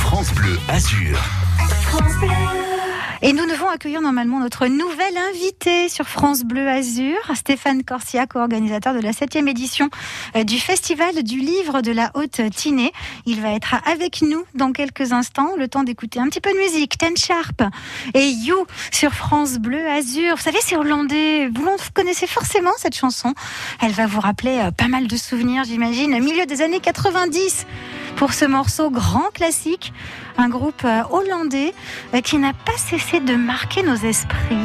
[0.00, 1.16] France Bleu Azur.
[3.22, 8.94] Et nous devons accueillir normalement notre nouvel invité sur France Bleu Azur, Stéphane Corsia, co-organisateur
[8.94, 9.88] de la septième édition
[10.36, 12.92] euh, du Festival du Livre de la Haute Tinée.
[13.24, 16.58] Il va être avec nous dans quelques instants, le temps d'écouter un petit peu de
[16.58, 16.98] musique.
[16.98, 17.62] Ten Sharp
[18.14, 20.36] et You sur France Bleu Azur.
[20.36, 21.48] Vous savez, c'est hollandais.
[21.48, 21.64] Vous
[21.94, 23.32] connaissez forcément cette chanson.
[23.80, 27.66] Elle va vous rappeler euh, pas mal de souvenirs, j'imagine, milieu des années 90
[28.16, 29.92] pour ce morceau grand classique,
[30.38, 31.74] un groupe euh, hollandais
[32.14, 34.56] euh, qui n'a pas cessé de marquer nos esprits.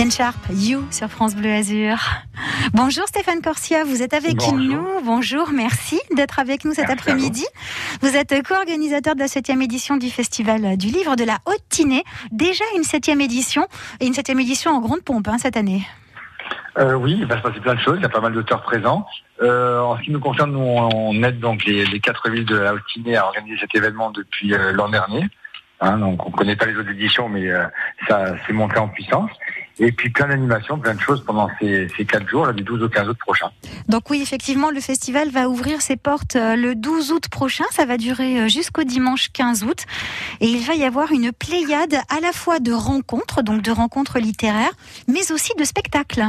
[0.00, 1.98] Ten Sharp, You sur France Bleu Azur.
[2.72, 4.54] Bonjour Stéphane Corsia, vous êtes avec Bonjour.
[4.54, 4.86] nous.
[5.04, 7.44] Bonjour, merci d'être avec nous cet après-midi.
[8.00, 12.02] Vous êtes co-organisateur de la septième édition du Festival du Livre de la Haute Tinée.
[12.32, 13.66] Déjà une septième édition,
[14.00, 15.82] et une septième édition en grande pompe hein, cette année.
[16.78, 17.98] Euh, oui, il va se passer plein de choses.
[17.98, 19.06] Il y a pas mal d'auteurs présents.
[19.42, 22.56] Euh, en ce qui nous concerne, nous, on aide donc les, les quatre villes de
[22.56, 25.28] la Haute-Tinée à organiser cet événement depuis euh, l'an dernier.
[25.82, 27.64] Hein, donc, on connaît pas les autres éditions, mais euh,
[28.08, 29.30] ça s'est monté en puissance.
[29.82, 32.82] Et puis plein d'animations, plein de choses pendant ces, ces quatre jours, là, du 12
[32.82, 33.50] au 15 août prochain.
[33.88, 37.64] Donc oui, effectivement, le festival va ouvrir ses portes euh, le 12 août prochain.
[37.70, 39.86] Ça va durer euh, jusqu'au dimanche 15 août.
[40.40, 44.18] Et il va y avoir une pléiade à la fois de rencontres, donc de rencontres
[44.18, 44.74] littéraires,
[45.08, 46.28] mais aussi de spectacles.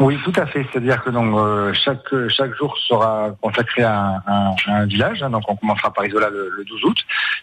[0.00, 0.66] Oui, tout à fait.
[0.72, 5.22] C'est-à-dire que donc euh, chaque chaque jour sera consacré à un, à un village.
[5.22, 5.30] hein.
[5.30, 6.98] Donc on commencera par Isola le, le 12 août,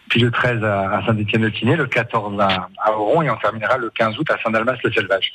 [0.08, 4.30] puis le 13 à, Saint-Étienne-de-Tinée, le 14 à, Oron et on terminera le 15 août
[4.30, 5.32] à Saint-Dalmas-le-Selvage.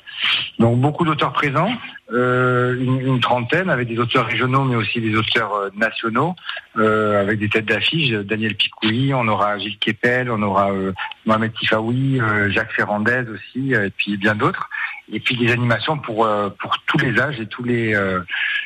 [0.60, 1.72] Donc beaucoup d'auteurs présents,
[2.12, 6.36] euh, une, une trentaine avec des auteurs régionaux mais aussi des auteurs euh, nationaux
[6.78, 8.12] euh, avec des têtes d'affiche.
[8.12, 10.94] Daniel Picouli, on aura Gilles Kepel, on aura euh,
[11.26, 14.70] Mohamed Tifaoui, Jacques Ferrandez aussi, et puis bien d'autres
[15.12, 18.20] et puis des animations pour euh, pour tous les âges et tous les euh,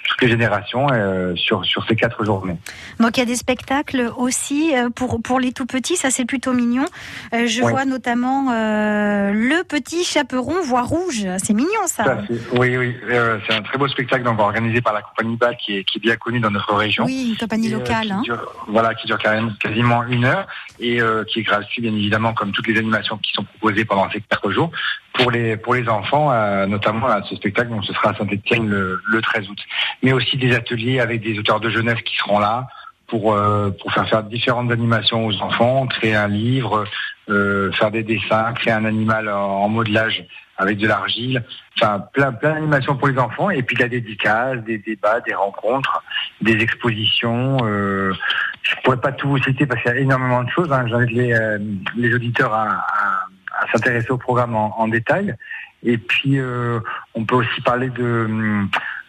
[0.10, 2.58] toutes les générations euh, sur sur ces quatre journées.
[3.00, 6.54] Donc il y a des spectacles aussi pour pour les tout petits, ça c'est plutôt
[6.54, 6.86] mignon.
[7.32, 12.18] Je vois notamment euh, le petit chaperon voix rouge, c'est mignon ça.
[12.54, 12.96] Oui, oui,
[13.48, 16.02] c'est un très beau spectacle donc organisé par la compagnie BAC qui est qui est
[16.02, 17.06] bien connue dans notre région.
[17.06, 18.08] Oui, une compagnie Et, locale.
[18.08, 18.22] qui hein.
[18.24, 20.48] dure- voilà, qui dure carrément- quasiment une heure
[20.80, 24.10] et euh, qui est gratuit bien évidemment comme toutes les animations qui sont proposées pendant
[24.12, 24.72] ces quatre jours
[25.14, 28.68] pour les pour les enfants, euh, notamment là, ce spectacle donc ce sera à Saint-Étienne
[28.70, 29.60] le, le 13 août.
[30.04, 32.68] Mais aussi des ateliers avec des auteurs de jeunesse qui seront là
[33.08, 36.86] pour euh, pour faire faire différentes animations aux enfants, créer un livre,
[37.30, 40.24] euh, faire des dessins, créer un animal en, en modelage
[40.58, 41.44] avec de l'argile,
[41.76, 46.04] enfin plein plein d'animations pour les enfants et puis la dédicace, des débats, des rencontres,
[46.42, 47.58] des expositions.
[47.64, 48.14] Euh,
[48.62, 50.72] je pourrais pas tout vous citer parce qu'il y a énormément de choses.
[50.72, 50.86] Hein.
[50.88, 51.58] J'invite les, euh,
[51.98, 53.21] les auditeurs à, à-
[53.72, 55.36] s'intéresser au programme en, en détail.
[55.84, 56.80] Et puis, euh,
[57.16, 58.28] on peut aussi parler de,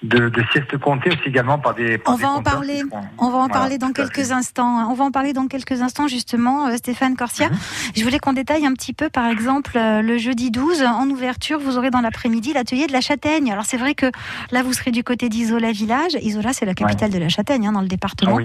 [0.02, 1.98] de, de sieste comptée aussi également par des.
[1.98, 2.82] par On des va en parler.
[3.18, 4.32] On va en Voilà, parler dans quelques fait.
[4.32, 4.78] instants.
[4.80, 4.88] hein.
[4.90, 7.48] On va en parler dans quelques instants justement, euh, Stéphane Corsia.
[7.48, 7.56] Mhm.
[7.96, 11.58] Je voulais qu'on détaille un petit peu, par exemple, euh, le jeudi 12, en ouverture,
[11.60, 13.52] vous aurez dans l'après-midi l'atelier de la châtaigne.
[13.52, 14.06] Alors c'est vrai que
[14.50, 16.12] là, vous serez du côté d'Isola Village.
[16.20, 18.34] Isola, c'est la capitale de la châtaigne hein, dans le Ah département.
[18.34, 18.44] oui.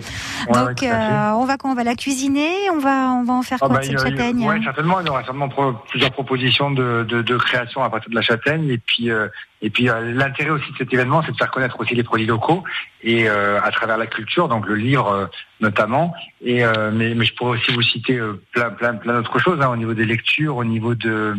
[0.50, 3.42] Ouais, ouais, Donc euh, on va on va la cuisiner, on va on va en
[3.42, 4.62] faire Ah quoi bah, cette châtaigne ouais, hein?
[4.64, 5.00] certainement.
[5.02, 5.50] Il y aura certainement
[5.90, 8.70] plusieurs propositions de, de, de création à partir de la châtaigne.
[8.70, 9.28] Et puis, euh,
[9.62, 12.28] et puis euh, l'intérêt aussi de cet événement, c'est de faire connaître aussi les produits
[12.28, 12.64] locaux
[13.02, 15.26] et euh, à travers la culture, donc le livre euh,
[15.62, 16.14] notamment.
[16.42, 19.60] Et euh, mais, mais je pourrais aussi vous citer euh, plein plein plein d'autres choses
[19.62, 21.36] hein, au niveau des lectures, au niveau de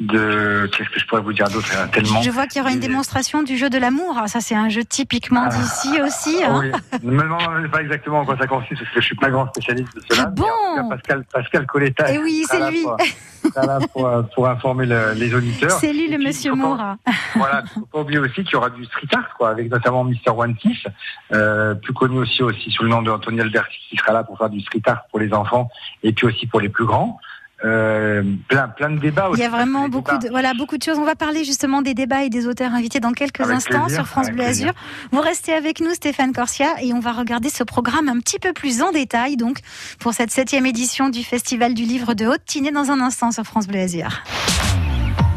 [0.00, 1.68] de qu'est-ce que je pourrais vous dire d'autre?
[1.92, 2.22] Tellement.
[2.22, 4.16] Je vois qu'il y aura une démonstration du jeu de l'amour.
[4.18, 5.48] Ah, Ça, c'est un jeu typiquement Ah.
[5.54, 6.42] d'ici aussi.
[6.42, 6.58] hein.
[6.60, 9.46] Oui, me demandez pas exactement en quoi ça consiste parce que je suis pas grand
[9.48, 10.24] spécialiste de cela.
[10.26, 12.12] Ah tout cas, bon Pascal Pascal Coletta.
[12.12, 12.82] Et oui, sera c'est lui.
[12.82, 15.72] Pour, là pour, pour informer le- les auditeurs.
[15.72, 16.96] C'est lui le puis, monsieur Moura.
[17.36, 20.30] Voilà, faut pas oublier aussi qu'il y aura du street art, quoi, avec notamment Mr.
[20.36, 20.84] One Piece,
[21.32, 24.38] euh, plus connu aussi aussi sous le nom de Anthony Alberti, qui sera là pour
[24.38, 25.68] faire du street art pour les enfants
[26.02, 27.18] et puis aussi pour les plus grands.
[27.62, 30.24] Euh, plein plein de débats Il y a vraiment beaucoup débats.
[30.24, 30.98] de, voilà, beaucoup de choses.
[30.98, 33.96] On va parler justement des débats et des auteurs invités dans quelques Avec instants plaisir,
[33.96, 34.44] sur France Bleu.
[34.44, 34.72] Azur.
[35.12, 38.52] Vous restez avec nous, Stéphane Corsia, et on va regarder ce programme un petit peu
[38.52, 39.58] plus en détail, donc,
[39.98, 43.66] pour cette septième édition du Festival du Livre de Haute-Tinée dans un instant sur France
[43.66, 44.22] Bleu Azur.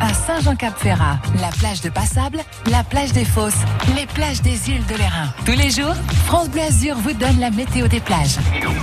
[0.03, 2.39] À Saint-Jean-Cap-Ferrat, la plage de Passable,
[2.69, 3.53] la plage des Fosses,
[3.95, 5.29] les plages des îles de l'Airain.
[5.45, 5.95] Tous les jours,
[6.25, 8.38] France Bleu Azur vous donne la météo des plages.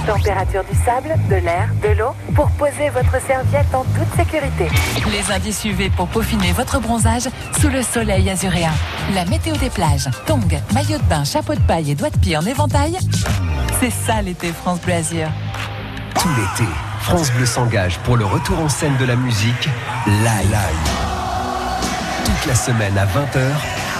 [0.06, 4.68] Température du sable, de l'air, de l'eau, pour poser votre serviette en toute sécurité.
[5.12, 7.28] Les indices UV pour peaufiner votre bronzage
[7.60, 8.72] sous le soleil azuréen.
[9.14, 10.40] La météo des plages, tongs,
[10.72, 12.96] maillot de bain, chapeau de paille et doigts de pied en éventail.
[13.78, 15.28] C'est ça l'été France Bleu Azur.
[16.14, 16.70] Tout l'été,
[17.02, 19.68] France Bleu s'engage pour le retour en scène de la musique
[20.06, 21.00] live.
[22.40, 23.50] Toute la semaine à 20h,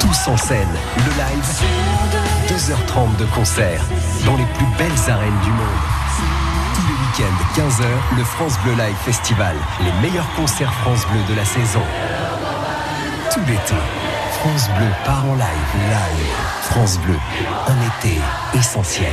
[0.01, 1.45] tous en scène, le live,
[2.49, 3.83] 2h30 de concert
[4.25, 5.67] dans les plus belles arènes du monde.
[6.75, 9.55] Tous les week-ends, 15h, le France Bleu Live Festival,
[9.85, 11.83] les meilleurs concerts France Bleu de la saison.
[13.31, 13.75] Tout l'été,
[14.41, 16.27] France Bleu part en live, live.
[16.63, 17.19] France Bleu,
[17.69, 18.19] un été
[18.55, 19.13] essentiel.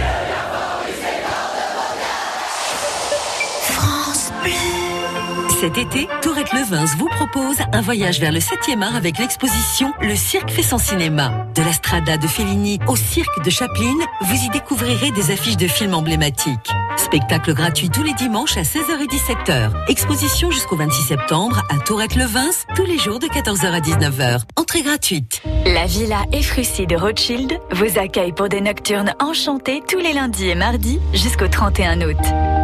[5.59, 10.15] Cet été, Tourette Levins vous propose un voyage vers le 7e art avec l'exposition Le
[10.15, 11.47] Cirque fait son cinéma.
[11.55, 15.67] De la Strada de Fellini au Cirque de Chaplin, vous y découvrirez des affiches de
[15.67, 16.69] films emblématiques.
[16.97, 19.71] Spectacle gratuit tous les dimanches à 16h et 17h.
[19.89, 24.41] Exposition jusqu'au 26 septembre à Tourette Levins, tous les jours de 14h à 19h.
[24.57, 25.41] Entrée gratuite.
[25.65, 30.55] La Villa Efrussi de Rothschild vous accueille pour des nocturnes enchantées tous les lundis et
[30.55, 32.56] mardis jusqu'au 31 août.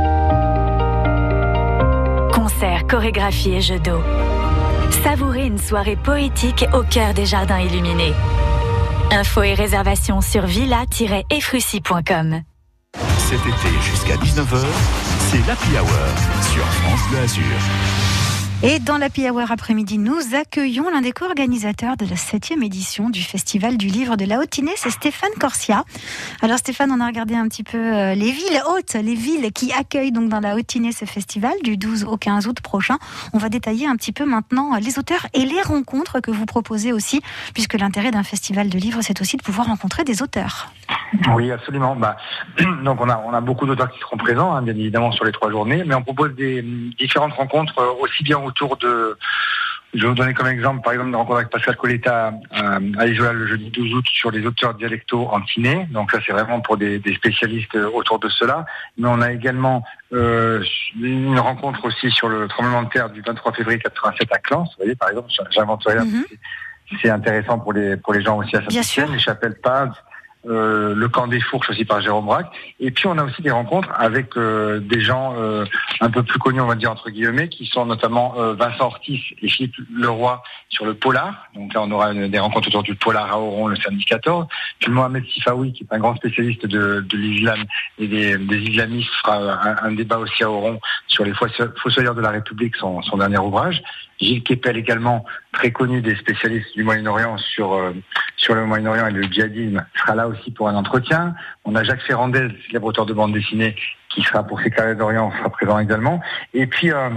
[2.63, 4.01] Concerts, chorégraphies et jeux d'eau.
[5.03, 8.13] Savourez une soirée poétique au cœur des jardins illuminés.
[9.11, 12.41] Infos et réservations sur villa-efrussi.com.
[13.17, 14.65] Cet été jusqu'à 19h,
[15.29, 15.89] c'est l'Happy Hour
[16.53, 18.22] sur France Bleu Azur.
[18.65, 23.21] Et dans la Hour après-midi, nous accueillons l'un des co-organisateurs de la septième édition du
[23.21, 25.83] Festival du Livre de la Haute-Tinée, c'est Stéphane Corsia.
[26.41, 29.73] Alors Stéphane, on a regardé un petit peu euh, les villes hautes, les villes qui
[29.73, 32.99] accueillent donc dans la Haute-Tinée ce festival du 12 au 15 août prochain.
[33.33, 36.93] On va détailler un petit peu maintenant les auteurs et les rencontres que vous proposez
[36.93, 37.19] aussi,
[37.53, 40.71] puisque l'intérêt d'un festival de livres, c'est aussi de pouvoir rencontrer des auteurs.
[41.35, 41.95] Oui, absolument.
[41.95, 42.17] Bah,
[42.83, 45.31] donc on a, on a beaucoup d'auteurs qui seront présents, hein, bien évidemment, sur les
[45.31, 46.61] trois journées, mais on propose des
[46.97, 49.17] différentes rencontres euh, aussi bien autour de...
[49.93, 53.05] Je vais vous donner comme exemple, par exemple, une rencontre avec Pascal Coletta à, à
[53.05, 55.87] Isola le jeudi 12 août sur les auteurs dialectaux en Tinée.
[55.91, 58.65] Donc ça, c'est vraiment pour des, des, spécialistes autour de cela.
[58.97, 60.63] Mais on a également euh,
[60.99, 64.63] une rencontre aussi sur le tremblement de terre du 23 février 87 à Clans.
[64.63, 66.05] Vous voyez, par exemple, j'invente rien.
[66.05, 66.37] Mm -hmm.
[67.01, 69.89] C'est intéressant pour les pour les gens aussi à saint les chapelles Paz,
[70.45, 72.51] euh, le camp des fourches aussi par Jérôme Braque.
[72.79, 75.65] Et puis on a aussi des rencontres avec euh, des gens euh,
[76.01, 79.19] un peu plus connus, on va dire entre guillemets, qui sont notamment euh, Vincent Ortiz
[79.41, 81.47] et Philippe Leroy sur le polar.
[81.55, 84.47] Donc là on aura des rencontres autour du polar à Oron le samedi 14.
[84.79, 87.63] Puis Mohamed Sifaoui, qui est un grand spécialiste de, de l'islam
[87.97, 92.21] et des, des, islamistes, fera un, un, débat aussi à Oron sur les fossoyeurs de
[92.21, 93.81] la République, son, son dernier ouvrage.
[94.19, 97.93] Gilles Kepel également, très connu des spécialistes du Moyen-Orient sur euh,
[98.43, 101.33] sur le Moyen-Orient et le djihadisme, sera là aussi pour un entretien.
[101.63, 103.73] On a Jacques Ferrandez, célèbre auteur de bande dessinée,
[104.13, 106.21] qui sera pour ses carrés d'Orient, sera présent également.
[106.53, 107.09] Et puis euh,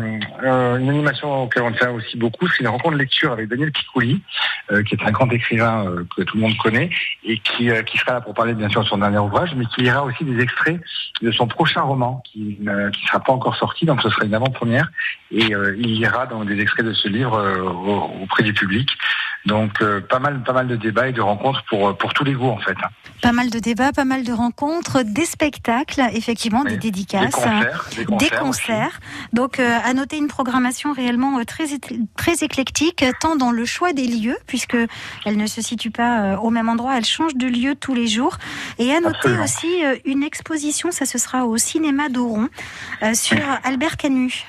[0.44, 4.22] euh, une animation auquel on tient aussi beaucoup, c'est une rencontre lecture avec Daniel Picouli,
[4.70, 5.84] euh, qui est un grand écrivain
[6.16, 6.90] que tout le monde connaît,
[7.24, 9.82] et qui, qui sera là pour parler bien sûr de son dernier ouvrage, mais qui
[9.82, 10.80] lira aussi des extraits
[11.22, 14.88] de son prochain roman, qui ne sera pas encore sorti, donc ce sera une avant-première,
[15.32, 17.36] et il lira donc des extraits de ce livre
[18.22, 18.96] auprès du public.
[19.46, 22.34] Donc euh, pas mal, pas mal de débats et de rencontres pour pour tous les
[22.34, 22.76] goûts en fait.
[23.22, 26.72] Pas mal de débats, pas mal de rencontres, des spectacles, effectivement, oui.
[26.72, 28.30] des dédicaces, des concerts, des concerts.
[28.30, 29.00] Des concerts.
[29.32, 31.64] Donc euh, à noter une programmation réellement euh, très
[32.16, 34.76] très éclectique, tant dans le choix des lieux, puisque
[35.24, 38.06] elle ne se situe pas euh, au même endroit, elle change de lieu tous les
[38.06, 38.36] jours.
[38.78, 39.44] Et à noter Absolument.
[39.44, 42.48] aussi une exposition, ça ce sera au cinéma d'Oron
[43.14, 43.42] sur oui.
[43.64, 44.44] Albert Camus.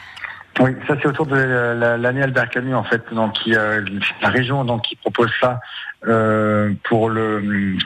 [0.59, 3.81] Oui, ça c'est autour de l'année Albert Camus en fait, donc qui, euh,
[4.21, 5.59] la région donc qui propose ça
[6.07, 7.77] euh, pour le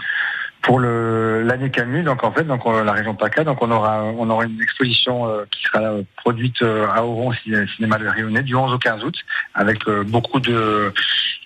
[0.62, 2.04] pour le l'année Camus.
[2.04, 5.44] Donc en fait, donc la région PACA, donc on aura on aura une exposition euh,
[5.51, 7.34] qui sera produite à Oron
[7.75, 9.16] cinéma de Rionnais du 11 au 15 août
[9.54, 10.94] avec beaucoup de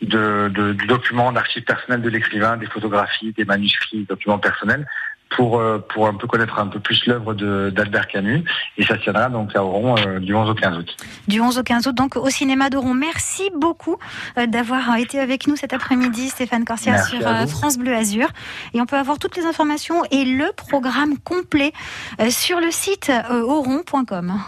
[0.01, 4.86] de, de, de documents d'archives personnelles de l'écrivain, des photographies, des manuscrits, documents personnels
[5.35, 8.43] pour, pour un peu connaître un peu plus l'œuvre d'Albert Camus.
[8.77, 10.97] Et ça tiendra donc à Oron euh, du 11 au 15 août.
[11.27, 12.93] Du 11 au 15 août, donc au cinéma d'Oron.
[12.93, 13.97] Merci beaucoup
[14.37, 18.27] euh, d'avoir été avec nous cet après-midi, Stéphane Corsia, sur euh, France Bleu Azur.
[18.73, 21.73] Et on peut avoir toutes les informations et le programme complet
[22.19, 24.39] euh, sur le site oron.com.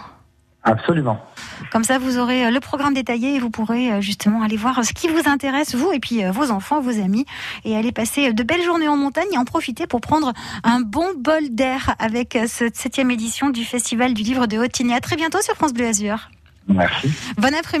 [0.70, 1.18] Absolument.
[1.72, 5.08] Comme ça, vous aurez le programme détaillé et vous pourrez justement aller voir ce qui
[5.08, 7.26] vous intéresse, vous et puis vos enfants, vos amis,
[7.64, 10.32] et aller passer de belles journées en montagne et en profiter pour prendre
[10.64, 14.94] un bon bol d'air avec cette septième édition du Festival du Livre de Haute-Tinée.
[14.94, 16.30] À très bientôt sur France Bleu Azur.
[16.68, 17.10] Merci.
[17.38, 17.76] Bon après-midi.